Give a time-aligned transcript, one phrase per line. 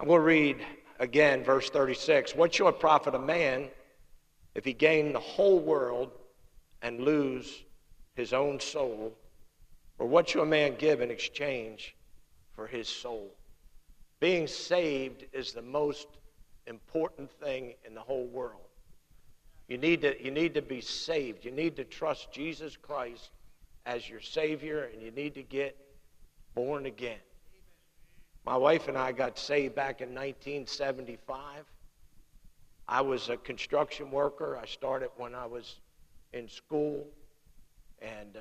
[0.00, 0.66] I'm going to read
[1.00, 2.36] again verse 36.
[2.36, 3.68] What shall it profit a man
[4.54, 6.12] if he gain the whole world
[6.82, 7.64] and lose
[8.14, 9.12] his own soul?
[9.98, 11.96] Or what shall a man give in exchange
[12.54, 13.34] for his soul?
[14.20, 16.06] Being saved is the most
[16.68, 18.68] important thing in the whole world.
[19.66, 21.44] You need to, you need to be saved.
[21.44, 23.30] You need to trust Jesus Christ
[23.84, 25.76] as your Savior, and you need to get
[26.54, 27.18] born again.
[28.48, 31.66] My wife and I got saved back in 1975.
[32.88, 34.56] I was a construction worker.
[34.56, 35.80] I started when I was
[36.32, 37.06] in school,
[38.00, 38.40] and uh,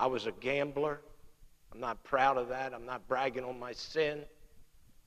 [0.00, 1.02] I was a gambler.
[1.74, 2.72] I'm not proud of that.
[2.72, 4.22] I'm not bragging on my sin,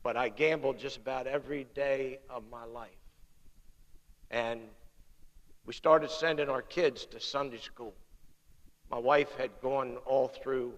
[0.03, 2.91] but I gambled just about every day of my life.
[4.29, 4.61] And
[5.65, 7.95] we started sending our kids to Sunday school.
[8.91, 10.73] My wife had gone all through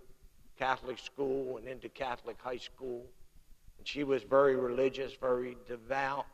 [0.57, 3.05] Catholic school and into Catholic high school.
[3.87, 6.25] She was very religious, very devout.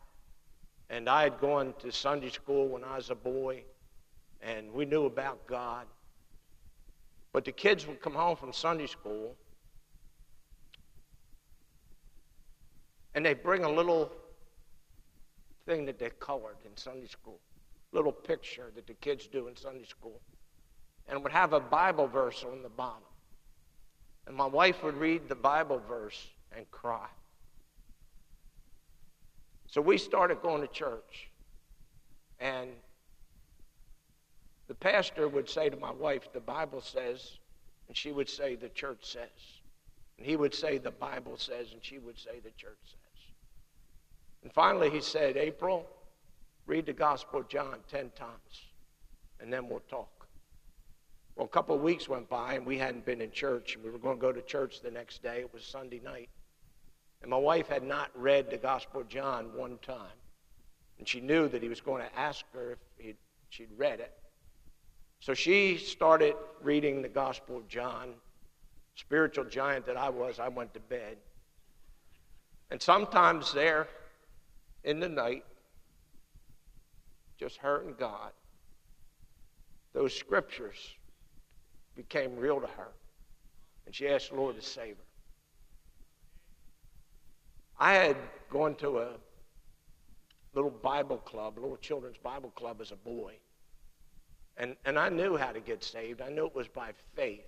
[0.90, 3.64] And I had gone to Sunday school when I was a boy,
[4.42, 5.86] and we knew about God.
[7.32, 9.36] But the kids would come home from Sunday school,
[13.14, 14.12] and they bring a little
[15.68, 17.40] thing that they colored in Sunday school,
[17.92, 20.20] little picture that the kids do in Sunday school,
[21.08, 23.04] and would have a Bible verse on the bottom.
[24.26, 27.06] And my wife would read the Bible verse and cry.
[29.74, 31.32] So we started going to church.
[32.40, 32.70] And
[34.68, 37.40] the pastor would say to my wife, The Bible says,
[37.88, 39.62] and she would say, The church says.
[40.20, 43.24] And he would say, The Bible says, and she would say, The church says.
[44.44, 45.88] And finally he said, April,
[46.68, 48.68] read the Gospel of John 10 times,
[49.40, 50.28] and then we'll talk.
[51.36, 53.74] Well, a couple of weeks went by, and we hadn't been in church.
[53.74, 55.40] And we were going to go to church the next day.
[55.40, 56.30] It was Sunday night.
[57.24, 60.18] And my wife had not read the Gospel of John one time.
[61.00, 63.16] And she knew that he was going to ask her if
[63.50, 64.12] she'd read it.
[65.22, 68.14] So she started reading the Gospel of John.
[68.96, 71.18] Spiritual giant that I was, I went to bed.
[72.70, 73.88] And sometimes there
[74.84, 75.46] in the night,
[77.40, 78.32] just her and God,
[79.94, 80.94] those scriptures
[81.96, 82.92] became real to her.
[83.86, 85.13] And she asked the Lord to save her.
[87.84, 88.16] I had
[88.50, 89.10] gone to a
[90.54, 93.34] little Bible club, a little children's Bible club as a boy.
[94.56, 96.22] And, and I knew how to get saved.
[96.22, 97.44] I knew it was by faith.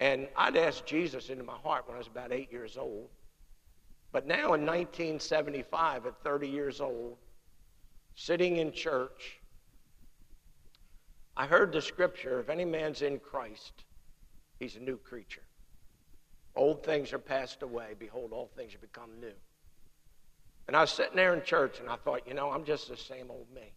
[0.00, 3.10] And I'd asked Jesus into my heart when I was about eight years old.
[4.12, 7.18] But now in 1975, at 30 years old,
[8.14, 9.40] sitting in church,
[11.36, 13.84] I heard the scripture if any man's in Christ,
[14.58, 15.45] he's a new creature.
[16.56, 17.94] Old things are passed away.
[17.98, 19.34] Behold, all things have become new.
[20.66, 22.96] And I was sitting there in church and I thought, you know, I'm just the
[22.96, 23.72] same old me.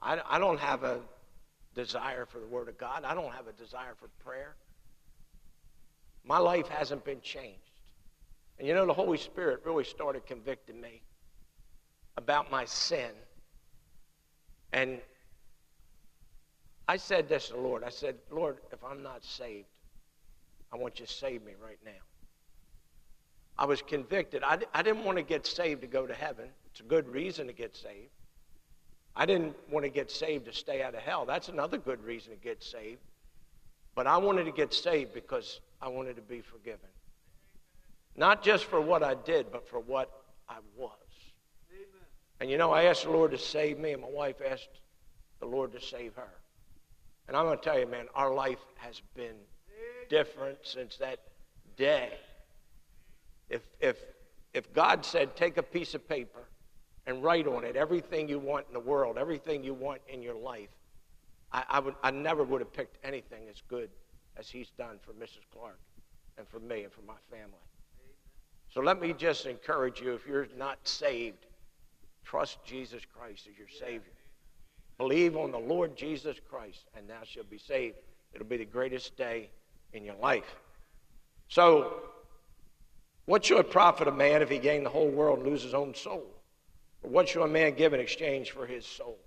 [0.00, 1.00] I, I don't have a
[1.74, 4.54] desire for the Word of God, I don't have a desire for prayer.
[6.24, 7.58] My life hasn't been changed.
[8.58, 11.02] And you know, the Holy Spirit really started convicting me
[12.16, 13.10] about my sin.
[14.72, 15.00] And
[16.86, 17.82] I said this to the Lord.
[17.82, 19.66] I said, Lord, if I'm not saved,
[20.72, 21.90] I want you to save me right now.
[23.58, 24.42] I was convicted.
[24.42, 26.46] I, I didn't want to get saved to go to heaven.
[26.70, 28.10] It's a good reason to get saved.
[29.14, 31.26] I didn't want to get saved to stay out of hell.
[31.26, 33.00] That's another good reason to get saved.
[33.94, 36.88] But I wanted to get saved because I wanted to be forgiven.
[38.16, 40.10] Not just for what I did, but for what
[40.48, 40.92] I was.
[41.70, 42.06] Amen.
[42.40, 44.80] And you know, I asked the Lord to save me, and my wife asked
[45.40, 46.30] the Lord to save her.
[47.28, 49.36] And I'm going to tell you, man, our life has been
[50.12, 51.18] different since that
[51.78, 52.10] day.
[53.48, 53.96] If, if,
[54.52, 56.44] if God said, take a piece of paper
[57.06, 60.34] and write on it everything you want in the world, everything you want in your
[60.34, 60.68] life,
[61.50, 63.88] I, I, would, I never would have picked anything as good
[64.36, 65.40] as He's done for Mrs.
[65.50, 65.80] Clark
[66.36, 67.64] and for me and for my family.
[68.68, 71.46] So let me just encourage you if you're not saved,
[72.22, 74.12] trust Jesus Christ as your Savior.
[74.98, 77.96] Believe on the Lord Jesus Christ, and thou shalt be saved.
[78.34, 79.48] It'll be the greatest day
[79.92, 80.56] in your life.
[81.48, 82.02] So,
[83.26, 85.94] what should profit a man if he gain the whole world and lose his own
[85.94, 86.26] soul?
[87.02, 89.18] Or what should a man give in exchange for his soul?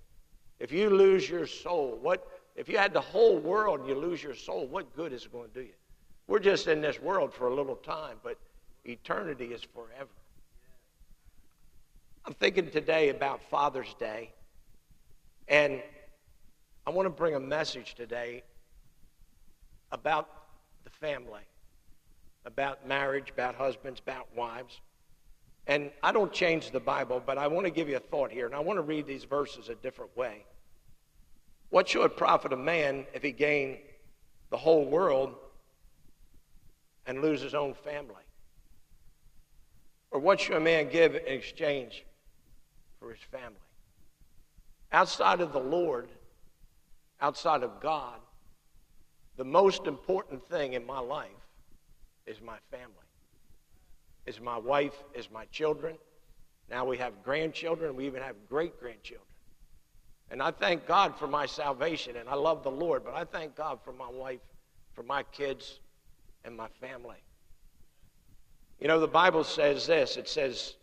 [0.58, 2.26] If you lose your soul, what
[2.56, 5.32] if you had the whole world and you lose your soul, what good is it
[5.32, 5.74] going to do you?
[6.26, 8.38] We're just in this world for a little time, but
[8.84, 10.10] eternity is forever.
[12.24, 14.32] I'm thinking today about Father's Day,
[15.46, 15.80] and
[16.86, 18.42] I want to bring a message today
[19.92, 20.28] about
[21.06, 21.42] family,
[22.44, 24.80] about marriage, about husbands, about wives.
[25.68, 28.46] And I don't change the Bible, but I want to give you a thought here,
[28.46, 30.44] and I want to read these verses a different way.
[31.70, 33.78] What shall it profit a man if he gain
[34.50, 35.34] the whole world
[37.06, 38.14] and lose his own family?
[40.10, 42.04] Or what should a man give in exchange
[42.98, 43.56] for his family?
[44.90, 46.08] Outside of the Lord,
[47.20, 48.18] outside of God,
[49.36, 51.28] the most important thing in my life
[52.26, 52.86] is my family,
[54.24, 55.96] is my wife, is my children.
[56.70, 59.26] Now we have grandchildren, we even have great grandchildren.
[60.30, 63.54] And I thank God for my salvation, and I love the Lord, but I thank
[63.54, 64.40] God for my wife,
[64.94, 65.78] for my kids,
[66.44, 67.16] and my family.
[68.80, 70.74] You know, the Bible says this it says,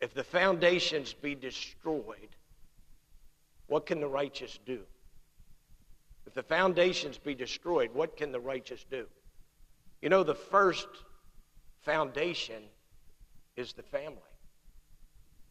[0.00, 2.36] if the foundations be destroyed,
[3.66, 4.80] what can the righteous do?
[6.30, 9.08] If the foundations be destroyed, what can the righteous do?
[10.00, 10.86] You know, the first
[11.82, 12.62] foundation
[13.56, 14.20] is the family.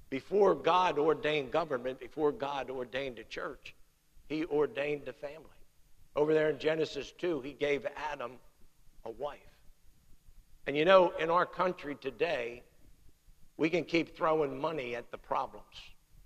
[0.10, 3.76] Before God ordained government, before God ordained a church,
[4.30, 5.50] he ordained the family.
[6.16, 8.32] Over there in Genesis 2, he gave Adam
[9.04, 9.40] a wife.
[10.66, 12.64] And you know, in our country today,
[13.58, 15.66] we can keep throwing money at the problems.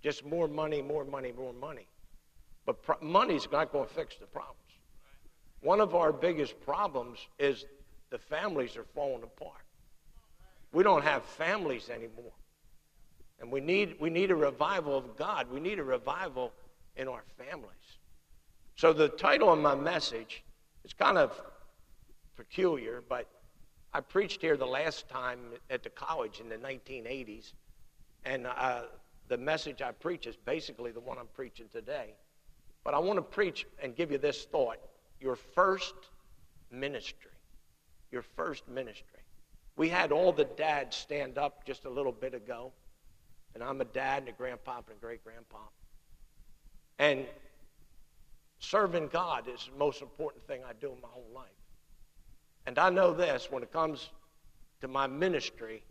[0.04, 1.88] Just more money, more money, more money.
[2.66, 4.60] But pro- money's not going to fix the problems.
[5.62, 7.66] One of our biggest problems is
[8.10, 9.64] the families are falling apart.
[10.72, 12.34] We don't have families anymore.
[13.40, 15.50] And we need, we need a revival of God.
[15.52, 16.52] We need a revival
[16.96, 17.98] in our families.
[18.76, 20.44] So the title of my message
[20.84, 21.40] is kind of
[22.36, 23.28] peculiar, but
[23.94, 25.40] I preached here the last time
[25.70, 27.54] at the college in the 1980s.
[28.26, 28.84] And uh,
[29.28, 32.16] the message I preach is basically the one I'm preaching today.
[32.84, 34.78] But I want to preach and give you this thought
[35.20, 35.96] your first
[36.70, 37.32] ministry.
[38.12, 39.22] Your first ministry.
[39.76, 42.74] We had all the dads stand up just a little bit ago.
[43.54, 45.58] And I'm a dad and a grandpa and a great grandpa.
[47.00, 47.26] And
[48.60, 51.48] serving God is the most important thing I do in my whole life.
[52.66, 54.10] And I know this when it comes
[54.82, 55.84] to my ministry,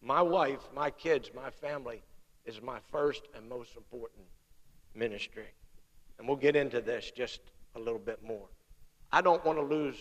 [0.00, 2.02] my wife, my kids, my family
[2.44, 4.24] is my first and most important
[4.94, 5.48] ministry.
[6.18, 7.40] And we'll get into this just
[7.76, 8.48] a little bit more.
[9.12, 9.96] I don't want to lose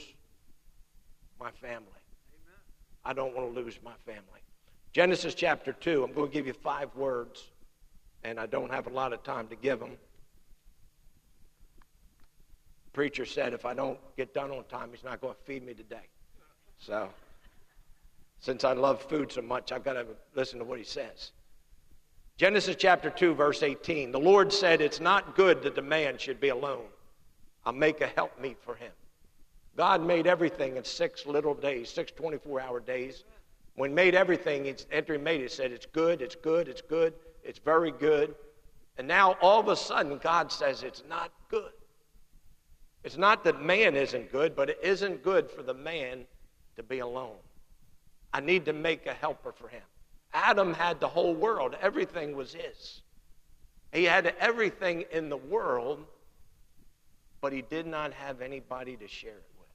[1.39, 1.87] my family.
[3.05, 4.41] I don't want to lose my family.
[4.91, 7.51] Genesis chapter 2, I'm going to give you five words,
[8.23, 9.91] and I don't have a lot of time to give them.
[12.85, 15.63] The preacher said if I don't get done on time, he's not going to feed
[15.65, 16.09] me today.
[16.79, 17.09] So,
[18.39, 20.05] since I love food so much, I've got to
[20.35, 21.31] listen to what he says.
[22.37, 24.11] Genesis chapter 2, verse 18.
[24.11, 26.85] The Lord said, It's not good that the man should be alone.
[27.65, 28.91] I'll make a helpmeet for him.
[29.75, 33.23] God made everything in six little days, six 24 hour days.
[33.75, 37.13] When made everything, after he made it, said, It's good, it's good, it's good,
[37.43, 38.35] it's very good.
[38.99, 41.71] And now all of a sudden, God says it's not good.
[43.03, 46.25] It's not that man isn't good, but it isn't good for the man
[46.75, 47.37] to be alone.
[48.33, 49.83] I need to make a helper for him.
[50.33, 53.01] Adam had the whole world, everything was his.
[53.93, 56.03] He had everything in the world,
[57.41, 59.67] but he did not have anybody to share it with.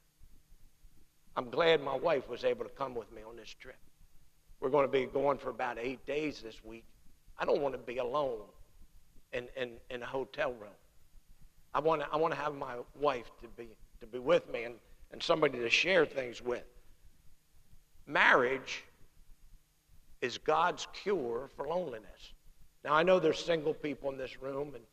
[1.36, 3.78] I'm glad my wife was able to come with me on this trip.
[4.60, 6.84] We're going to be going for about eight days this week.
[7.38, 8.42] I don't want to be alone
[9.32, 10.70] in, in, in a hotel room.
[11.74, 13.68] I want to, I want to have my wife to be,
[14.00, 14.74] to be with me and,
[15.10, 16.64] and somebody to share things with.
[18.06, 18.84] Marriage
[20.22, 22.32] is God's cure for loneliness.
[22.84, 24.84] Now, I know there's single people in this room, and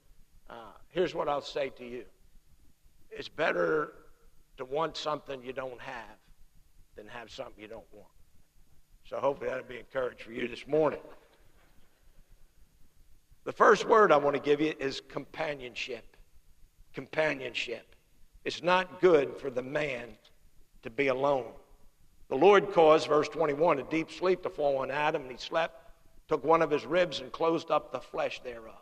[0.49, 2.03] uh, here's what I'll say to you
[3.11, 3.93] it's better
[4.57, 6.17] to want something you don't have
[6.95, 8.07] than have something you don't want.
[9.05, 10.99] So, hopefully, that'll be encouraged for you this morning.
[13.45, 16.17] The first word I want to give you is companionship.
[16.93, 17.95] Companionship.
[18.45, 20.09] It's not good for the man
[20.83, 21.45] to be alone.
[22.29, 25.91] The Lord caused, verse 21, a deep sleep to fall on Adam, and he slept,
[26.27, 28.81] took one of his ribs, and closed up the flesh thereof.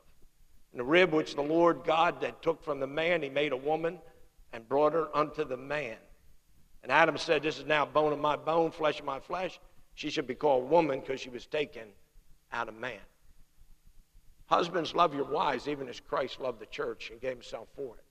[0.73, 3.57] And the rib which the Lord God had took from the man, he made a
[3.57, 3.99] woman
[4.51, 5.95] and brought her unto the man.
[6.83, 9.59] And Adam said, This is now bone of my bone, flesh of my flesh.
[9.95, 11.87] She should be called woman because she was taken
[12.51, 12.99] out of man.
[14.47, 18.03] Husbands, love your wives, even as Christ loved the church and gave himself for it.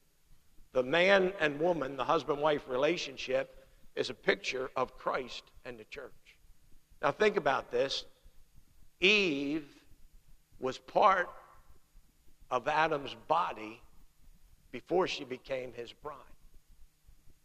[0.72, 3.65] The man and woman, the husband wife relationship,
[3.96, 6.12] is a picture of Christ and the church.
[7.02, 8.04] Now, think about this.
[9.00, 9.66] Eve
[10.60, 11.28] was part
[12.50, 13.80] of Adam's body
[14.70, 16.16] before she became his bride.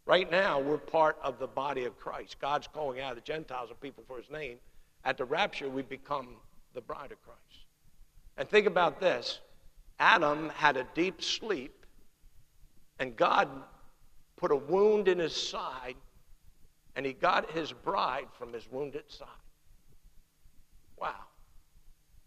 [0.04, 2.38] Right now, we're part of the body of Christ.
[2.40, 4.58] God's calling out the Gentiles and people for his name.
[5.04, 6.36] At the rapture, we become
[6.74, 7.66] the bride of Christ.
[8.36, 9.40] And think about this
[9.98, 11.86] Adam had a deep sleep,
[12.98, 13.48] and God
[14.36, 15.94] put a wound in his side,
[16.94, 19.28] and he got his bride from his wounded side.
[20.98, 21.14] Wow.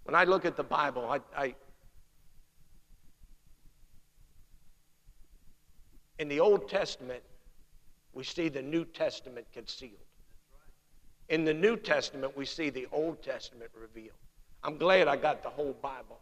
[0.04, 1.56] When I look at the Bible, I, I
[6.20, 7.24] in the Old Testament,
[8.14, 9.94] we see the New Testament concealed.
[11.30, 14.18] In the New Testament, we see the Old Testament revealed.
[14.64, 16.20] I'm glad I got the whole Bible.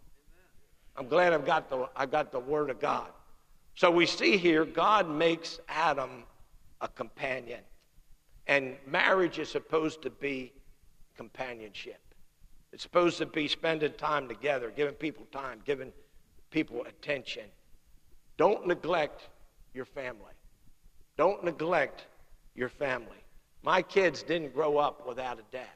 [0.96, 3.08] I'm glad I've got the, I got the Word of God.
[3.76, 6.24] So we see here God makes Adam
[6.82, 7.62] a companion.
[8.48, 10.54] And marriage is supposed to be
[11.16, 12.02] companionship.
[12.72, 15.94] It's supposed to be spending time together, giving people time, giving
[16.50, 17.44] people attention.
[18.38, 19.30] Don't neglect
[19.74, 20.34] your family.
[21.18, 22.08] Don't neglect
[22.56, 23.24] your family.
[23.62, 25.68] My kids didn't grow up without a dad.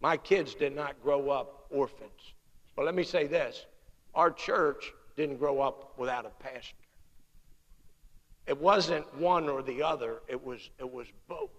[0.00, 2.34] My kids did not grow up orphans.
[2.74, 3.66] But let me say this
[4.14, 6.74] our church didn't grow up without a pastor.
[8.46, 11.50] It wasn't one or the other, it was, it was both.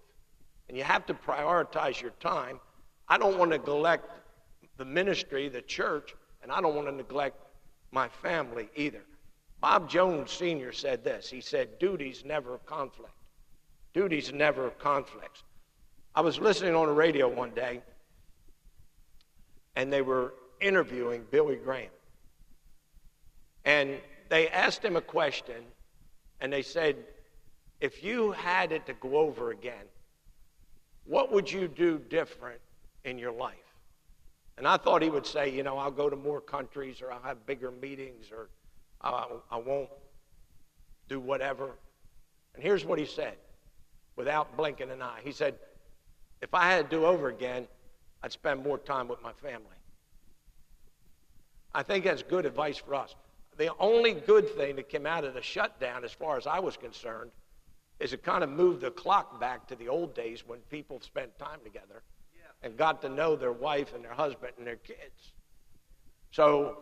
[0.70, 2.60] And you have to prioritize your time.
[3.08, 4.08] I don't want to neglect
[4.76, 7.36] the ministry, the church, and I don't want to neglect
[7.90, 9.02] my family either.
[9.60, 10.70] Bob Jones Sr.
[10.70, 11.28] said this.
[11.28, 13.14] He said, Duties never conflict.
[13.94, 15.42] Duties never conflicts.
[16.14, 17.82] I was listening on the radio one day,
[19.74, 21.90] and they were interviewing Billy Graham.
[23.64, 23.96] And
[24.28, 25.64] they asked him a question,
[26.40, 26.94] and they said,
[27.80, 29.86] If you had it to go over again,
[31.04, 32.60] what would you do different
[33.04, 33.56] in your life?
[34.56, 37.22] And I thought he would say, You know, I'll go to more countries, or I'll
[37.22, 38.50] have bigger meetings, or
[39.00, 39.88] I, I won't
[41.08, 41.76] do whatever.
[42.54, 43.36] And here's what he said
[44.16, 45.20] without blinking an eye.
[45.24, 45.54] He said,
[46.42, 47.66] If I had to do over again,
[48.22, 49.76] I'd spend more time with my family.
[51.74, 53.14] I think that's good advice for us.
[53.56, 56.76] The only good thing that came out of the shutdown, as far as I was
[56.76, 57.30] concerned,
[58.00, 61.38] is it kind of moved the clock back to the old days when people spent
[61.38, 62.02] time together
[62.62, 65.32] and got to know their wife and their husband and their kids.
[66.30, 66.78] So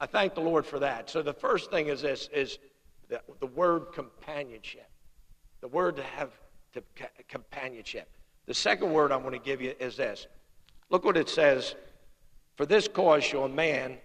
[0.00, 1.10] I thank the Lord for that.
[1.10, 2.58] So the first thing is this is
[3.08, 4.88] the, the word companionship.
[5.60, 6.30] The word to have
[6.72, 6.82] to
[7.28, 8.08] companionship.
[8.46, 10.26] The second word I want to give you is this.
[10.90, 11.74] Look what it says.
[12.56, 13.98] For this cause shall a man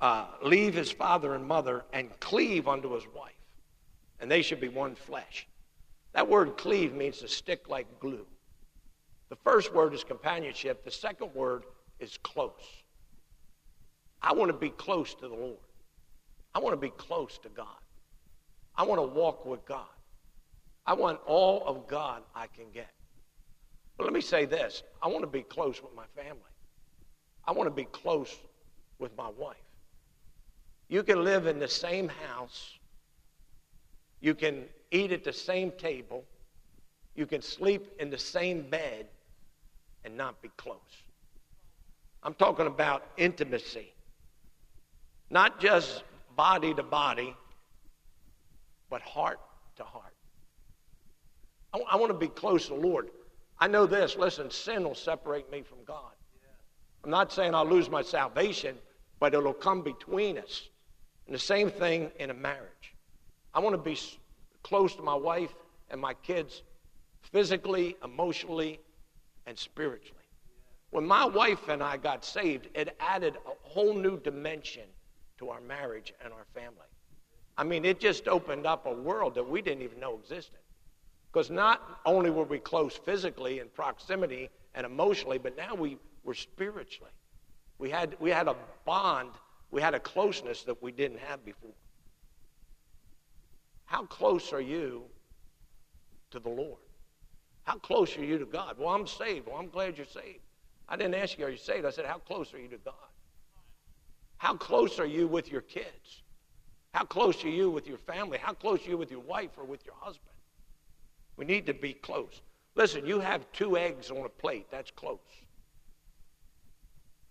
[0.00, 3.32] uh, leave his father and mother and cleave unto his wife,
[4.20, 5.46] and they should be one flesh.
[6.12, 8.26] That word cleave means to stick like glue.
[9.28, 11.64] The first word is companionship, the second word
[12.00, 12.52] is close.
[14.22, 15.56] I want to be close to the Lord.
[16.54, 17.66] I want to be close to God.
[18.76, 19.86] I want to walk with God.
[20.86, 22.90] I want all of God I can get.
[23.96, 26.40] But let me say this I want to be close with my family.
[27.46, 28.34] I want to be close
[28.98, 29.56] with my wife.
[30.88, 32.78] You can live in the same house,
[34.20, 36.24] you can eat at the same table,
[37.14, 39.06] you can sleep in the same bed
[40.04, 40.78] and not be close.
[42.22, 43.92] I'm talking about intimacy.
[45.30, 46.02] Not just
[46.36, 47.34] body to body,
[48.88, 49.40] but heart
[49.76, 50.14] to heart.
[51.72, 53.10] I, I want to be close to the Lord.
[53.58, 54.16] I know this.
[54.16, 56.12] Listen, sin will separate me from God.
[57.04, 58.76] I'm not saying I'll lose my salvation,
[59.20, 60.68] but it'll come between us.
[61.26, 62.94] And the same thing in a marriage.
[63.54, 63.98] I want to be
[64.62, 65.54] close to my wife
[65.90, 66.62] and my kids
[67.22, 68.80] physically, emotionally,
[69.46, 70.16] and spiritually.
[70.90, 74.84] When my wife and I got saved, it added a whole new dimension
[75.38, 76.86] to our marriage and our family.
[77.56, 80.58] I mean, it just opened up a world that we didn't even know existed.
[81.32, 86.34] Because not only were we close physically in proximity and emotionally, but now we were
[86.34, 87.12] spiritually.
[87.78, 89.30] We had, we had a bond,
[89.70, 91.70] we had a closeness that we didn't have before.
[93.90, 95.02] How close are you
[96.30, 96.78] to the Lord?
[97.64, 98.76] How close are you to God?
[98.78, 99.48] Well, I'm saved.
[99.48, 100.44] Well, I'm glad you're saved.
[100.88, 101.84] I didn't ask you, are you saved?
[101.84, 102.94] I said, how close are you to God?
[104.36, 106.22] How close are you with your kids?
[106.94, 108.38] How close are you with your family?
[108.38, 110.36] How close are you with your wife or with your husband?
[111.36, 112.42] We need to be close.
[112.76, 114.68] Listen, you have two eggs on a plate.
[114.70, 115.18] That's close.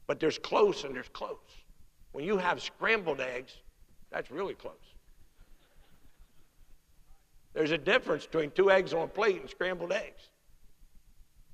[0.08, 1.38] But there's close and there's close.
[2.12, 3.56] When you have scrambled eggs,
[4.12, 4.89] that's really close.
[7.54, 10.30] There's a difference between two eggs on a plate and scrambled eggs.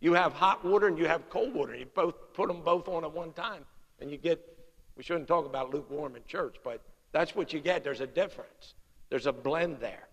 [0.02, 1.76] You have hot water and you have cold water.
[1.76, 3.66] You both put them both on at one time,
[4.00, 4.56] and you get
[4.96, 7.84] we shouldn't talk about lukewarm in church, but that's what you get.
[7.84, 8.76] There's a difference,
[9.10, 10.08] there's a blend there.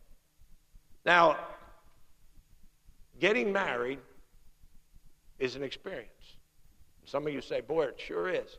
[1.05, 1.37] Now,
[3.19, 3.99] getting married
[5.39, 6.09] is an experience.
[7.05, 8.59] Some of you say, boy, it sure is.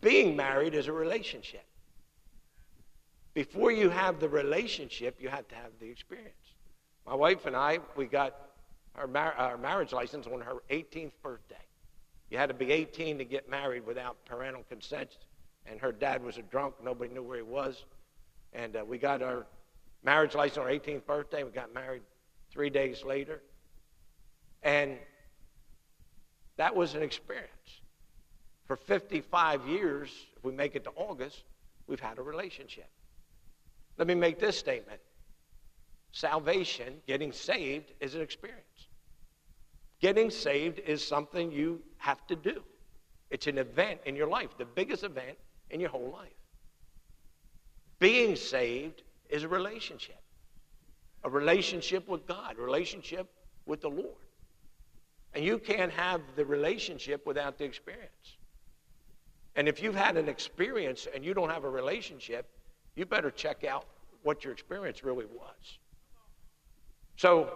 [0.00, 1.64] Being married is a relationship.
[3.38, 6.34] Before you have the relationship, you have to have the experience.
[7.06, 8.34] My wife and I, we got
[8.96, 11.54] our, mar- our marriage license on her 18th birthday.
[12.30, 15.18] You had to be 18 to get married without parental consent.
[15.66, 16.74] And her dad was a drunk.
[16.82, 17.84] Nobody knew where he was.
[18.54, 19.46] And uh, we got our
[20.02, 21.44] marriage license on our 18th birthday.
[21.44, 22.02] We got married
[22.50, 23.40] three days later.
[24.64, 24.98] And
[26.56, 27.52] that was an experience.
[28.66, 31.44] For 55 years, if we make it to August,
[31.86, 32.90] we've had a relationship.
[33.98, 35.00] Let me make this statement
[36.12, 38.64] salvation, getting saved, is an experience.
[40.00, 42.62] Getting saved is something you have to do.
[43.30, 45.36] It's an event in your life, the biggest event
[45.70, 46.32] in your whole life.
[47.98, 50.22] Being saved is a relationship,
[51.24, 53.28] a relationship with God, a relationship
[53.66, 54.14] with the Lord.
[55.34, 58.36] And you can't have the relationship without the experience.
[59.56, 62.48] And if you've had an experience and you don't have a relationship,
[62.98, 63.86] you better check out
[64.22, 65.78] what your experience really was.
[67.16, 67.52] So,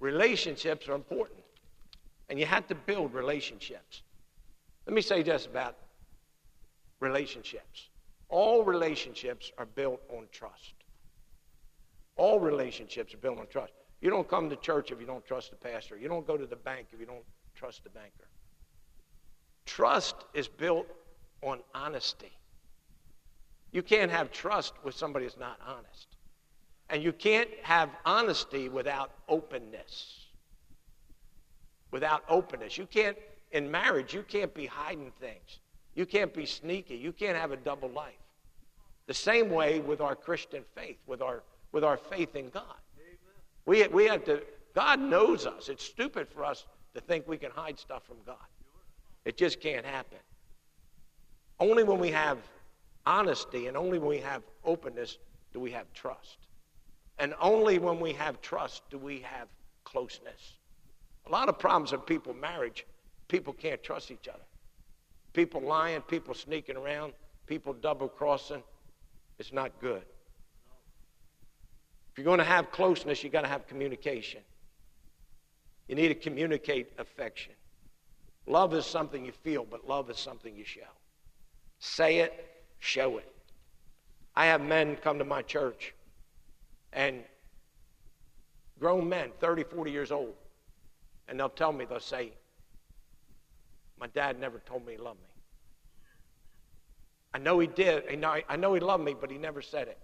[0.00, 1.40] relationships are important.
[2.30, 4.02] And you have to build relationships.
[4.86, 5.76] Let me say this about
[7.00, 7.88] relationships
[8.30, 10.74] all relationships are built on trust.
[12.16, 13.72] All relationships are built on trust.
[14.02, 15.96] You don't come to church if you don't trust the pastor.
[15.96, 18.28] You don't go to the bank if you don't trust the banker.
[19.64, 20.86] Trust is built
[21.42, 22.37] on honesty.
[23.72, 26.06] You can't have trust with somebody that's not honest.
[26.90, 30.26] And you can't have honesty without openness.
[31.90, 32.78] Without openness.
[32.78, 33.16] You can't,
[33.52, 35.60] in marriage, you can't be hiding things.
[35.94, 36.96] You can't be sneaky.
[36.96, 38.14] You can't have a double life.
[39.06, 42.76] The same way with our Christian faith, with our, with our faith in God.
[43.66, 44.42] We, we have to,
[44.74, 45.68] God knows us.
[45.68, 48.36] It's stupid for us to think we can hide stuff from God.
[49.24, 50.18] It just can't happen.
[51.60, 52.38] Only when we have
[53.08, 55.18] honesty and only when we have openness
[55.52, 56.38] do we have trust.
[57.18, 59.48] And only when we have trust do we have
[59.84, 60.58] closeness.
[61.26, 62.86] A lot of problems in people marriage,
[63.28, 64.44] people can't trust each other.
[65.32, 67.14] People lying, people sneaking around,
[67.46, 68.62] people double crossing.
[69.38, 70.02] It's not good
[72.12, 74.42] If you're going to have closeness, you got to have communication.
[75.88, 77.54] You need to communicate affection.
[78.46, 80.80] Love is something you feel, but love is something you show.
[81.78, 83.32] Say it, show it.
[84.34, 85.94] I have men come to my church,
[86.92, 87.22] and
[88.78, 90.34] grown men, 30, 40 years old,
[91.28, 92.32] and they'll tell me, they'll say,
[94.00, 95.28] My dad never told me he loved me.
[97.34, 98.04] I know he did.
[98.24, 99.98] I know he loved me, but he never said it.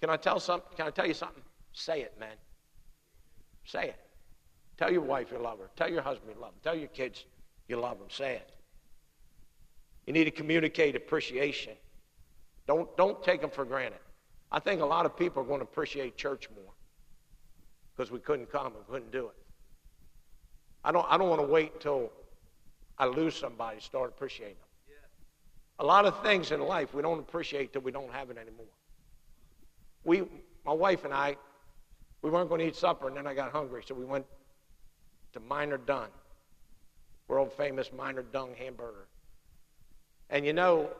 [0.00, 0.70] Can I tell something?
[0.76, 1.42] Can I tell you something?
[1.72, 2.36] Say it, man.
[3.64, 4.00] Say it.
[4.76, 5.70] Tell your wife you love her.
[5.76, 6.60] Tell your husband you love him.
[6.62, 7.24] Tell your kids
[7.68, 8.08] you love them.
[8.10, 8.50] Say it.
[10.06, 11.72] You need to communicate appreciation.
[12.66, 14.00] Don't, don't take them for granted.
[14.50, 16.72] I think a lot of people are going to appreciate church more
[17.94, 19.34] because we couldn't come and couldn't do it.
[20.84, 22.10] I don't, I don't want to wait until
[22.98, 24.60] I lose somebody to start appreciating them.
[25.80, 28.66] A lot of things in life we don't appreciate till we don't have it anymore
[30.04, 30.22] we,
[30.64, 31.36] my wife and I,
[32.22, 34.26] we weren't going to eat supper, and then I got hungry, so we went
[35.32, 36.08] to Miner Dunn,
[37.28, 39.08] world famous Miner Dunn hamburger.
[40.30, 40.90] And you know,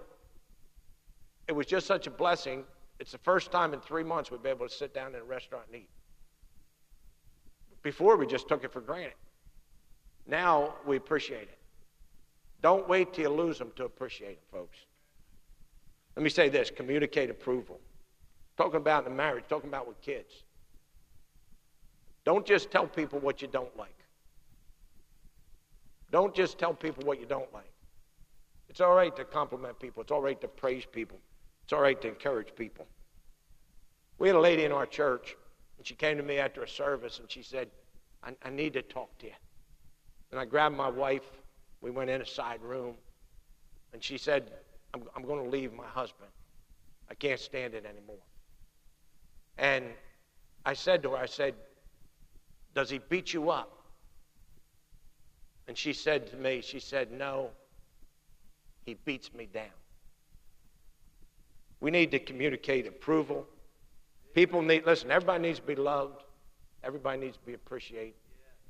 [1.49, 2.65] it was just such a blessing.
[3.01, 5.25] It's the first time in three months we've been able to sit down in a
[5.25, 5.89] restaurant and eat.
[7.83, 9.15] Before, we just took it for granted.
[10.27, 11.59] Now we appreciate it.
[12.63, 14.79] Don't wait till you lose them to appreciate them, folks.
[16.17, 17.79] Let me say this communicate approval.
[18.57, 20.45] Talking about in marriage, talking about with kids.
[22.25, 23.97] Don't just tell people what you don't like.
[26.11, 27.71] Don't just tell people what you don't like.
[28.69, 30.03] It's all right to compliment people.
[30.03, 31.19] It's all right to praise people.
[31.65, 32.87] It's all right to encourage people.
[34.19, 35.35] We had a lady in our church,
[35.79, 37.69] and she came to me after a service, and she said,
[38.23, 39.33] I, I need to talk to you.
[40.31, 41.25] And I grabbed my wife.
[41.81, 42.97] We went in a side room,
[43.93, 44.51] and she said,
[44.93, 46.31] I'm, I'm going to leave my husband.
[47.11, 48.23] I can't stand it anymore.
[49.59, 49.87] And
[50.67, 51.55] I said to her, I said,
[52.75, 53.71] Does he beat you up?
[55.67, 57.51] And she said to me, She said, No,
[58.85, 59.71] he beats me down.
[61.81, 63.47] We need to communicate approval.
[64.35, 66.23] People need, listen, everybody needs to be loved,
[66.83, 68.15] everybody needs to be appreciated,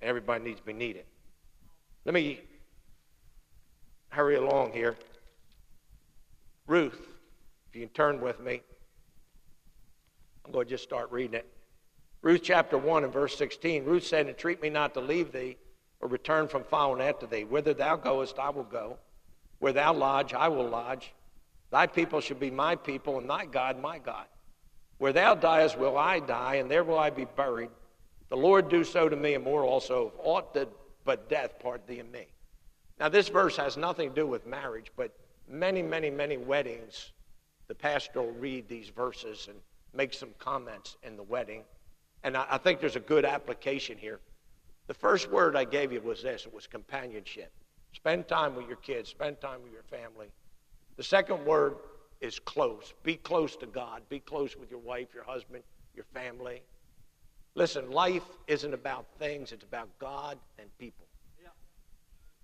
[0.00, 1.04] and everybody needs to be needed.
[2.04, 2.40] Let me
[4.08, 4.96] hurry along here.
[6.66, 7.00] Ruth,
[7.68, 8.62] if you can turn with me.
[10.44, 11.46] I'm going to just start reading it.
[12.22, 13.84] Ruth chapter 1 and verse 16.
[13.84, 15.56] Ruth said, Entreat me not to leave thee
[16.00, 17.44] or return from following after thee.
[17.44, 18.98] Whither thou goest, I will go.
[19.58, 21.12] Where thou lodge, I will lodge.
[21.74, 24.26] Thy people shall be my people, and thy God my God.
[24.98, 27.70] Where thou diest, will I die, and there will I be buried.
[28.28, 30.68] The Lord do so to me, and more also, if aught did
[31.04, 32.26] but death part thee and me.
[33.00, 37.10] Now, this verse has nothing to do with marriage, but many, many, many weddings,
[37.66, 39.58] the pastor will read these verses and
[39.92, 41.64] make some comments in the wedding.
[42.22, 44.20] And I, I think there's a good application here.
[44.86, 47.52] The first word I gave you was this it was companionship.
[47.94, 50.28] Spend time with your kids, spend time with your family.
[50.96, 51.76] The second word
[52.20, 52.94] is close.
[53.02, 54.02] Be close to God.
[54.08, 55.62] Be close with your wife, your husband,
[55.94, 56.62] your family.
[57.54, 61.06] Listen, life isn't about things, it's about God and people.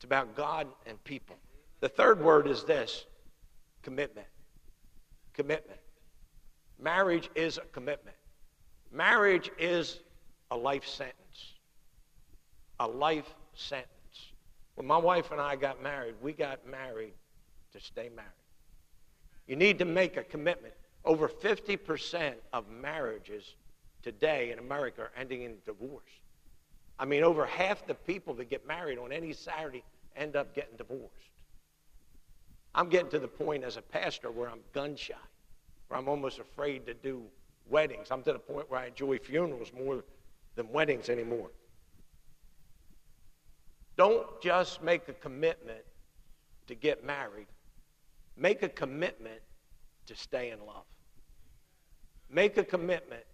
[0.00, 1.36] It's about God and people.
[1.80, 3.04] The third word is this
[3.82, 4.26] commitment.
[5.34, 5.78] Commitment.
[6.78, 8.16] Marriage is a commitment.
[8.90, 10.00] Marriage is
[10.50, 11.52] a life sentence.
[12.78, 13.88] A life sentence.
[14.74, 17.12] When my wife and I got married, we got married
[17.74, 18.30] to stay married.
[19.46, 20.74] You need to make a commitment.
[21.04, 23.54] Over 50% of marriages
[24.02, 26.02] today in America are ending in divorce.
[26.98, 29.82] I mean, over half the people that get married on any Saturday
[30.16, 31.30] end up getting divorced.
[32.74, 35.14] I'm getting to the point as a pastor where I'm gun shy,
[35.88, 37.22] where I'm almost afraid to do
[37.68, 38.08] weddings.
[38.10, 40.04] I'm to the point where I enjoy funerals more
[40.54, 41.50] than weddings anymore.
[43.96, 45.84] Don't just make a commitment
[46.68, 47.46] to get married,
[48.36, 49.40] make a commitment
[50.06, 50.84] to stay in love.
[52.28, 53.24] Make a commitment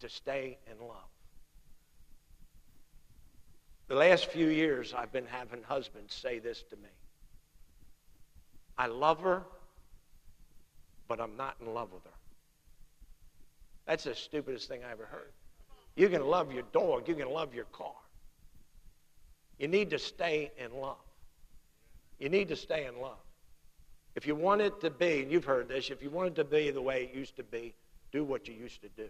[0.00, 1.08] to stay in love.
[3.88, 6.88] The last few years, I've been having husbands say this to me
[8.76, 9.42] I love her,
[11.06, 12.10] but I'm not in love with her.
[13.86, 15.32] That's the stupidest thing I ever heard.
[15.96, 17.94] You can love your dog, you can love your car.
[19.58, 20.96] You need to stay in love.
[22.18, 23.23] You need to stay in love.
[24.14, 26.44] If you want it to be, and you've heard this, if you want it to
[26.44, 27.74] be the way it used to be,
[28.12, 29.08] do what you used to do.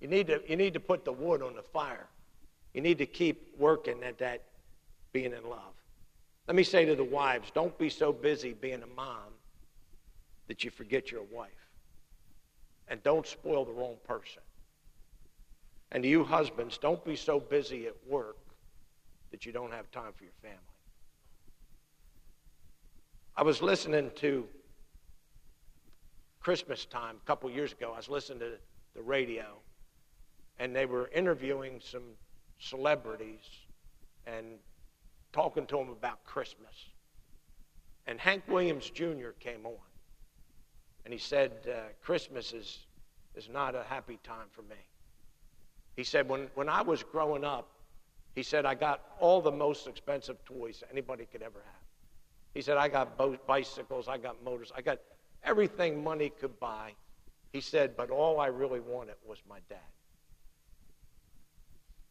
[0.00, 2.06] You need to, you need to put the wood on the fire.
[2.74, 4.42] You need to keep working at that
[5.12, 5.72] being in love.
[6.46, 9.32] Let me say to the wives don't be so busy being a mom
[10.48, 11.50] that you forget your wife.
[12.88, 14.42] And don't spoil the wrong person.
[15.90, 18.36] And to you husbands, don't be so busy at work
[19.30, 20.58] that you don't have time for your family.
[23.36, 24.46] I was listening to
[26.38, 27.90] Christmas time a couple years ago.
[27.92, 28.50] I was listening to
[28.94, 29.56] the radio,
[30.60, 32.14] and they were interviewing some
[32.60, 33.40] celebrities
[34.24, 34.58] and
[35.32, 36.90] talking to them about Christmas.
[38.06, 39.30] And Hank Williams Jr.
[39.40, 39.72] came on,
[41.04, 42.86] and he said, uh, Christmas is,
[43.34, 44.76] is not a happy time for me.
[45.96, 47.68] He said, when, when I was growing up,
[48.36, 51.83] he said, I got all the most expensive toys anybody could ever have.
[52.54, 54.98] He said, I got bicycles, I got motors, I got
[55.42, 56.92] everything money could buy.
[57.52, 59.78] He said, but all I really wanted was my dad.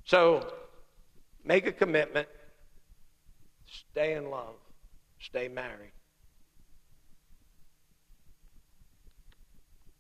[0.06, 0.54] So
[1.46, 2.28] make a commitment,
[3.66, 4.56] stay in love,
[5.20, 5.92] stay married.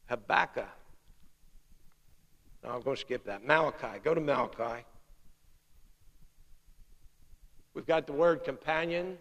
[0.07, 0.67] Habakkuk.
[2.63, 3.45] No, I'm going to skip that.
[3.45, 3.99] Malachi.
[4.03, 4.85] Go to Malachi.
[7.73, 9.17] We've got the word companion.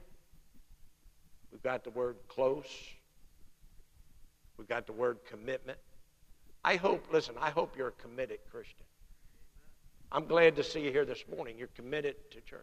[1.52, 2.66] We've got the word close.
[4.56, 5.78] We've got the word commitment.
[6.64, 8.86] I hope, listen, I hope you're a committed Christian.
[10.10, 11.56] I'm glad to see you here this morning.
[11.58, 12.60] You're committed to church,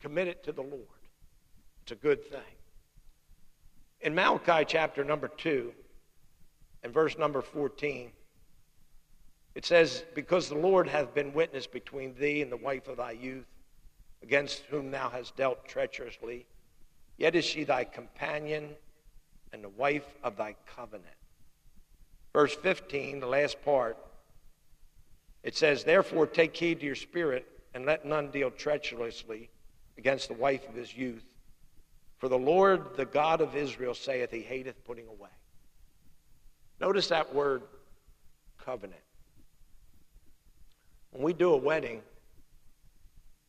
[0.00, 0.82] committed to the Lord.
[1.82, 2.40] It's a good thing.
[4.00, 5.72] In Malachi chapter number 2
[6.82, 8.10] and verse number 14,
[9.54, 13.12] it says, Because the Lord hath been witness between thee and the wife of thy
[13.12, 13.46] youth,
[14.22, 16.46] against whom thou hast dealt treacherously,
[17.16, 18.70] yet is she thy companion
[19.52, 21.06] and the wife of thy covenant.
[22.32, 23.96] Verse 15, the last part,
[25.42, 29.50] it says, Therefore take heed to your spirit, and let none deal treacherously
[29.98, 31.24] against the wife of his youth.
[32.18, 35.30] For the Lord, the God of Israel, saith, He hateth putting away.
[36.80, 37.62] Notice that word,
[38.58, 39.00] covenant.
[41.10, 42.02] When we do a wedding,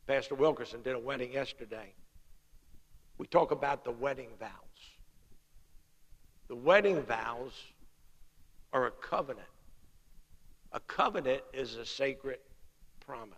[0.06, 1.92] Pastor Wilkerson did a wedding yesterday.
[3.18, 4.50] We talk about the wedding vows.
[6.48, 7.52] The wedding vows
[8.72, 9.46] are a covenant.
[10.72, 12.38] A covenant is a sacred
[13.00, 13.36] promise.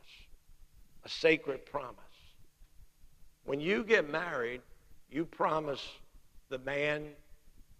[1.05, 1.97] A sacred promise.
[3.45, 4.61] When you get married,
[5.11, 5.87] you promise
[6.51, 7.07] the man,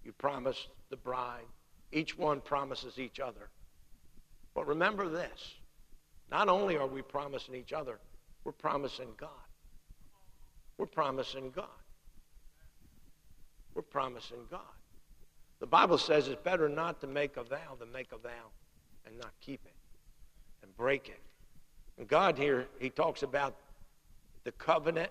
[0.05, 1.45] you promise the bride.
[1.93, 3.51] Each one promises each other.
[4.55, 5.55] But remember this
[6.31, 7.99] not only are we promising each other,
[8.45, 9.29] We're promising God.
[10.79, 11.67] We're promising God.
[13.75, 14.61] We're promising God.
[15.61, 18.51] The Bible says it's better not to make a vow than make a vow
[19.07, 19.75] and not keep it
[20.63, 21.21] and break it.
[21.99, 23.55] And God here, He talks about
[24.45, 25.11] the covenant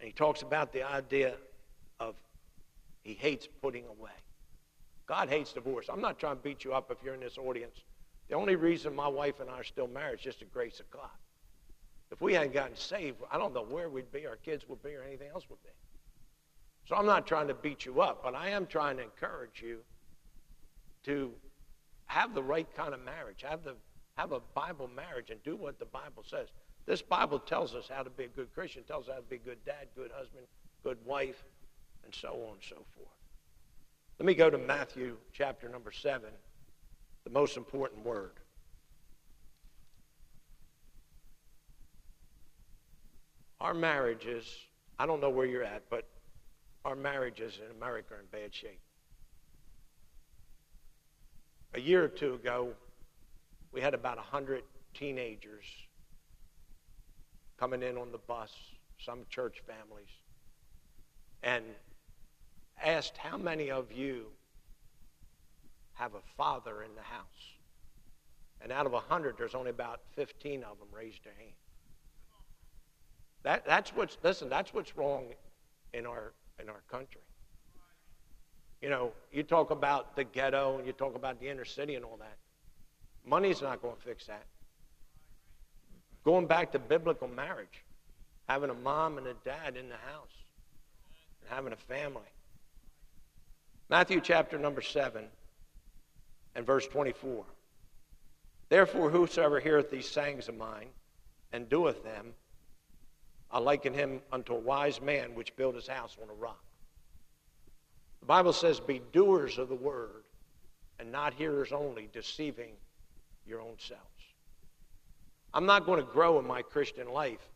[0.00, 1.34] and He talks about the idea
[2.00, 2.16] of
[3.02, 4.10] He hates putting away.
[5.06, 5.86] God hates divorce.
[5.92, 7.76] I'm not trying to beat you up if you're in this audience.
[8.28, 10.88] The only reason my wife and I are still married is just the grace of
[10.90, 11.10] God.
[12.12, 14.94] If we hadn't gotten saved, I don't know where we'd be, our kids would be,
[14.94, 15.70] or anything else would be.
[16.90, 19.78] So I'm not trying to beat you up, but I am trying to encourage you
[21.04, 21.30] to
[22.06, 23.76] have the right kind of marriage, have the
[24.16, 26.48] have a Bible marriage, and do what the Bible says.
[26.86, 29.36] This Bible tells us how to be a good Christian, tells us how to be
[29.36, 30.46] a good dad, good husband,
[30.82, 31.44] good wife,
[32.04, 33.08] and so on and so forth.
[34.18, 36.30] Let me go to Matthew chapter number seven,
[37.22, 38.32] the most important word.
[43.60, 44.44] Our marriages,
[44.98, 46.08] I don't know where you're at, but
[46.84, 48.80] our marriages in America are in bad shape.
[51.74, 52.72] A year or two ago,
[53.72, 54.62] we had about 100
[54.94, 55.64] teenagers
[57.58, 58.50] coming in on the bus,
[58.98, 60.08] some church families,
[61.42, 61.64] and
[62.82, 64.26] asked how many of you
[65.94, 67.24] have a father in the house.
[68.62, 71.54] And out of 100, there's only about 15 of them raised their hand.
[73.42, 75.26] That, that's what's, listen, that's what's wrong
[75.94, 77.20] in our, in our country.
[78.80, 82.04] You know, you talk about the ghetto and you talk about the inner city and
[82.04, 82.36] all that.
[83.26, 84.46] Money's not going to fix that.
[86.24, 87.84] Going back to biblical marriage,
[88.48, 90.32] having a mom and a dad in the house,
[91.40, 92.22] and having a family.
[93.88, 95.24] Matthew chapter number 7
[96.54, 97.44] and verse 24.
[98.68, 100.88] Therefore, whosoever heareth these sayings of mine
[101.52, 102.32] and doeth them,
[103.52, 106.62] I liken him unto a wise man which built his house on a rock.
[108.20, 110.24] The Bible says, Be doers of the word
[110.98, 112.72] and not hearers only, deceiving
[113.46, 114.04] your own selves.
[115.52, 117.48] I'm not going to grow in my Christian life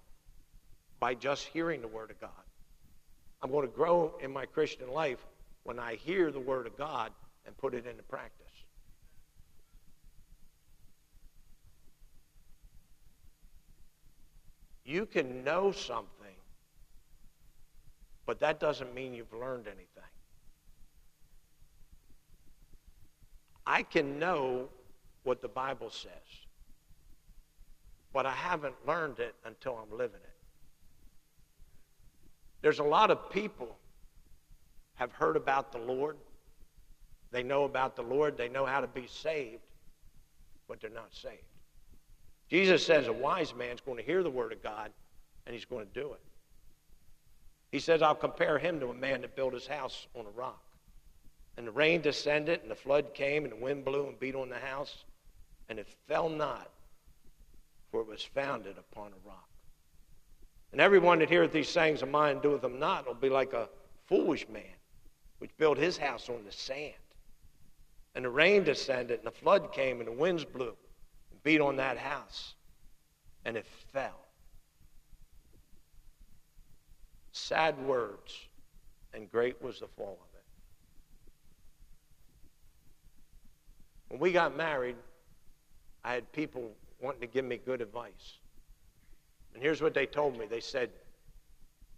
[0.99, 2.31] by just hearing the Word of God.
[3.43, 5.25] I'm going to grow in my Christian life
[5.65, 7.13] when I hear the Word of God
[7.47, 8.44] and put it into practice.
[14.85, 16.09] You can know something,
[18.27, 20.03] but that doesn't mean you've learned anything.
[23.67, 24.69] I can know
[25.23, 26.11] what the Bible says,
[28.13, 30.35] but I haven't learned it until I'm living it.
[32.61, 33.77] There's a lot of people
[34.95, 36.17] have heard about the Lord.
[37.31, 38.37] They know about the Lord.
[38.37, 39.63] They know how to be saved,
[40.69, 41.43] but they're not saved.
[42.49, 44.91] Jesus says a wise man's going to hear the word of God
[45.47, 46.21] and he's going to do it.
[47.73, 50.63] He says, I'll compare him to a man that built his house on a rock.
[51.57, 54.49] And the rain descended, and the flood came, and the wind blew and beat on
[54.49, 55.05] the house,
[55.69, 56.71] and it fell not,
[57.91, 59.49] for it was founded upon a rock.
[60.73, 63.53] And everyone that heareth these sayings of mine and doeth them not will be like
[63.53, 63.69] a
[64.07, 64.63] foolish man
[65.39, 66.95] which built his house on the sand.
[68.15, 70.77] And the rain descended, and the flood came, and the winds blew
[71.45, 72.55] beat on that house,
[73.45, 74.19] and it fell.
[77.33, 78.35] Sad words,
[79.13, 80.45] and great was the fall of it.
[84.09, 84.97] When we got married,
[86.03, 88.39] I had people wanting to give me good advice.
[89.53, 90.91] And here's what they told me they said,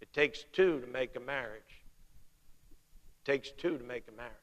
[0.01, 1.83] It takes two to make a marriage,
[3.23, 4.33] it takes two to make a marriage.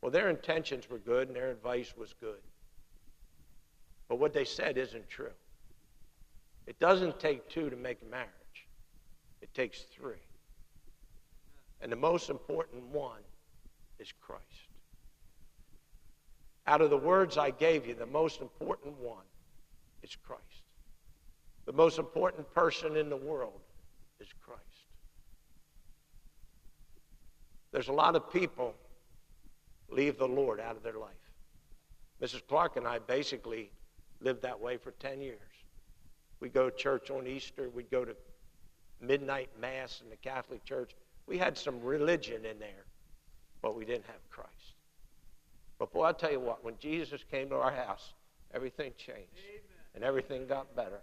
[0.00, 2.40] Well, their intentions were good and their advice was good.
[4.08, 5.32] But what they said isn't true.
[6.66, 8.68] It doesn't take two to make a marriage,
[9.40, 10.22] it takes three.
[11.80, 13.20] And the most important one
[13.98, 14.42] is Christ.
[16.66, 19.24] Out of the words I gave you, the most important one
[20.02, 20.42] is Christ.
[21.66, 23.60] The most important person in the world
[24.20, 24.62] is Christ.
[27.72, 28.74] There's a lot of people
[29.90, 31.10] leave the Lord out of their life.
[32.20, 32.46] Mrs.
[32.46, 33.70] Clark and I basically
[34.20, 35.38] lived that way for 10 years.
[36.40, 38.14] We'd go to church on Easter, we'd go to
[39.00, 40.92] midnight mass in the Catholic Church.
[41.26, 42.86] We had some religion in there,
[43.62, 44.74] but we didn't have Christ.
[45.78, 48.14] But boy, I'll tell you what, when Jesus came to our house,
[48.52, 49.38] everything changed.
[49.38, 49.62] Amen.
[49.94, 51.00] And everything got better.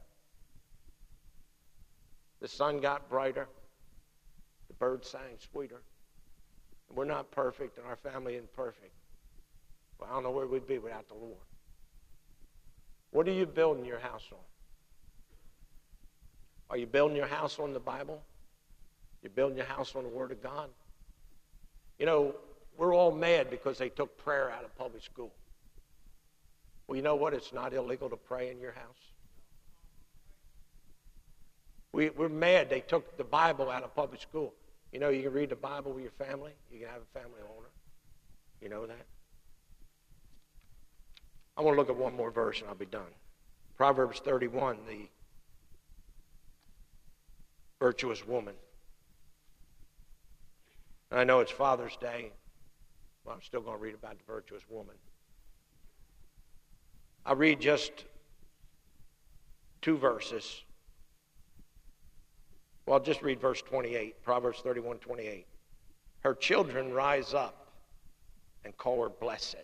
[2.41, 3.47] The sun got brighter.
[4.67, 5.81] The birds sang sweeter.
[6.93, 8.93] We're not perfect, and our family isn't perfect.
[9.99, 11.37] But I don't know where we'd be without the Lord.
[13.15, 14.39] What are you building your house on?
[16.69, 18.21] Are you building your house on the Bible?
[19.23, 20.67] You're building your house on the Word of God?
[21.97, 22.35] You know,
[22.77, 25.31] we're all mad because they took prayer out of public school.
[26.87, 27.33] Well, you know what?
[27.33, 29.13] It's not illegal to pray in your house.
[31.93, 34.53] We, we're mad they took the Bible out of public school.
[34.91, 36.51] You know, you can read the Bible with your family.
[36.69, 37.69] You can have a family owner.
[38.61, 39.05] You know that?
[41.57, 43.13] I want to look at one more verse and I'll be done.
[43.77, 45.07] Proverbs 31, the
[47.79, 48.55] virtuous woman.
[51.11, 52.31] I know it's Father's Day.
[53.23, 54.95] Well, I'm still going to read about the virtuous woman.
[57.25, 58.05] I'll read just
[59.81, 60.63] two verses.
[62.85, 65.47] Well, I'll just read verse 28, Proverbs 31 28.
[66.19, 67.71] Her children rise up
[68.63, 69.63] and call her blessed.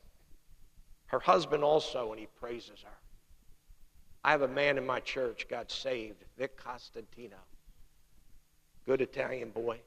[1.12, 2.98] Her husband also, and he praises her.
[4.24, 7.36] I have a man in my church got saved, Vic Costantino.
[8.86, 9.80] Good Italian boy.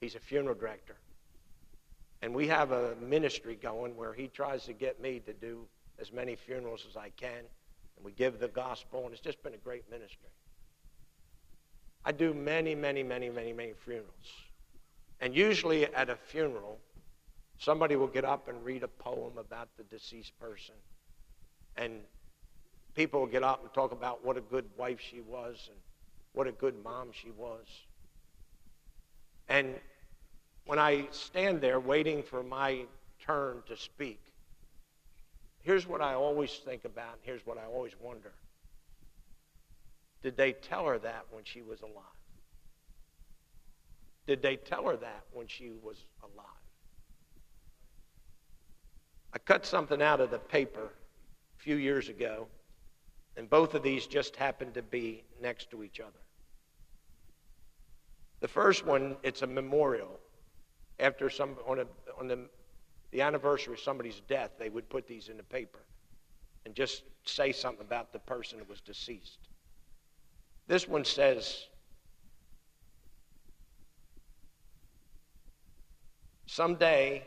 [0.00, 0.94] He's a funeral director.
[2.22, 5.66] And we have a ministry going where he tries to get me to do
[5.98, 7.42] as many funerals as I can.
[7.96, 10.30] And we give the gospel, and it's just been a great ministry.
[12.04, 14.06] I do many, many, many, many, many funerals.
[15.20, 16.78] And usually at a funeral,
[17.60, 20.74] somebody will get up and read a poem about the deceased person.
[21.76, 22.00] And
[22.94, 25.78] people will get up and talk about what a good wife she was and
[26.32, 27.66] what a good mom she was.
[29.48, 29.74] And
[30.64, 32.86] when I stand there waiting for my
[33.26, 34.20] turn to speak,
[35.60, 38.32] here's what I always think about, and here's what I always wonder.
[40.22, 42.04] Did they tell her that when she was alive?
[44.26, 46.46] Did they tell her that when she was alive?
[49.32, 50.90] I cut something out of the paper
[51.58, 52.48] a few years ago,
[53.36, 56.18] and both of these just happened to be next to each other.
[58.40, 60.18] The first one, it's a memorial.
[60.98, 61.86] After some on, a,
[62.18, 62.48] on the,
[63.12, 65.80] the anniversary of somebody's death, they would put these in the paper
[66.66, 69.38] and just say something about the person that was deceased.
[70.66, 71.66] This one says,
[76.46, 77.22] Someday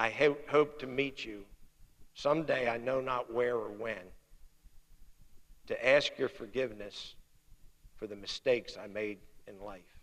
[0.00, 0.08] I
[0.48, 1.44] hope to meet you.
[2.14, 3.98] Someday I know not where or when.
[5.66, 7.16] To ask your forgiveness
[7.96, 9.98] for the mistakes I made in life.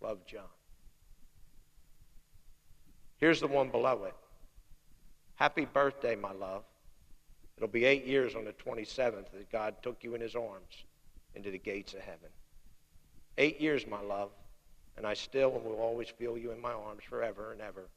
[0.00, 0.42] Love John.
[3.16, 4.14] Here's the one below it.
[5.34, 6.62] Happy birthday, my love.
[7.56, 10.84] It'll be eight years on the 27th that God took you in his arms
[11.34, 12.30] into the gates of heaven.
[13.36, 14.30] Eight years, my love,
[14.96, 17.88] and I still and will always feel you in my arms forever and ever.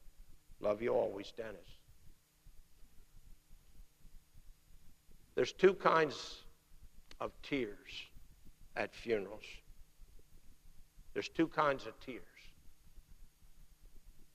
[0.62, 1.58] Love you always, Dennis.
[5.34, 6.42] There's two kinds
[7.20, 8.06] of tears
[8.76, 9.44] at funerals.
[11.14, 12.22] There's two kinds of tears.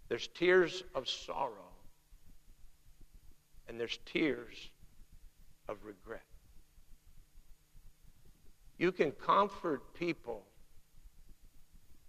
[0.10, 1.72] There's tears of sorrow,
[3.68, 4.70] and there's tears
[5.70, 6.24] of regret.
[8.78, 10.44] You can comfort people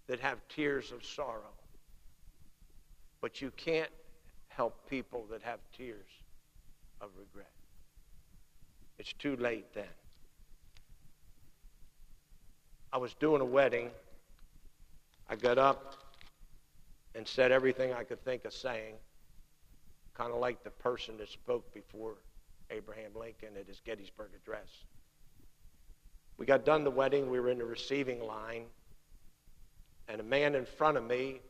[0.07, 1.54] that have tears of sorrow,
[3.20, 3.90] but you can't
[4.58, 6.10] help people that have tears
[7.00, 7.52] of regret.
[8.98, 9.84] It's too late then.
[12.92, 13.90] I was doing a wedding.
[15.30, 15.94] I got up
[17.14, 18.94] and said everything I could think of saying,
[20.14, 22.16] kind of like the person that spoke before
[22.70, 24.68] Abraham Lincoln at his Gettysburg Address.
[26.36, 27.30] We got done the wedding.
[27.30, 28.64] We were in the receiving line.
[30.08, 31.42] And a man in front of me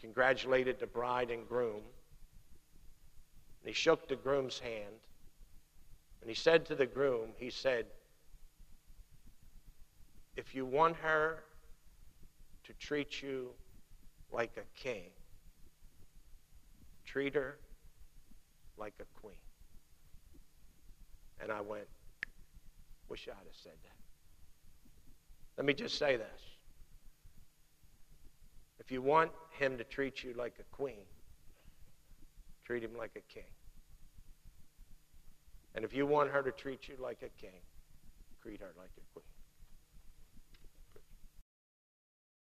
[0.00, 1.82] congratulated the bride and groom.
[3.66, 4.94] And he shook the groom's hand.
[6.20, 7.86] And he said to the groom, he said,
[10.36, 11.42] if you want her
[12.62, 13.48] to treat you
[14.30, 15.10] like a king,
[17.04, 17.58] treat her
[18.78, 19.34] like a queen.
[21.42, 21.88] And I went,
[23.08, 23.96] wish I'd have said that.
[25.56, 26.40] Let me just say this.
[28.78, 31.02] If you want him to treat you like a queen,
[32.64, 33.42] treat him like a king.
[35.76, 37.60] And if you want her to treat you like a king,
[38.42, 39.35] treat her like a queen.